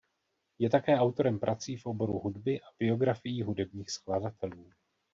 Je 0.59 0.69
také 0.69 0.99
autorem 0.99 1.39
prací 1.39 1.77
v 1.77 1.85
oboru 1.85 2.13
hudby 2.13 2.61
a 2.61 2.65
biografií 2.79 3.41
hudebních 3.41 3.91
skladatelů. 3.91 4.71